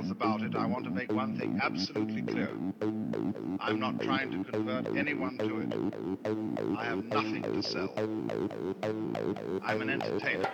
[0.00, 2.50] details about it, I want to make one thing absolutely clear.
[3.60, 6.78] I'm not trying to convert anyone to it.
[6.78, 7.92] I have nothing to sell.
[9.62, 10.48] I'm an entertainer.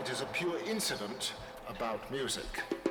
[0.00, 1.32] It is a pure incident
[1.68, 2.81] about music.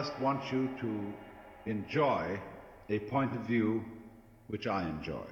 [0.00, 1.12] Just want you to
[1.66, 2.38] enjoy
[2.88, 3.84] a point of view
[4.46, 5.26] which I enjoy.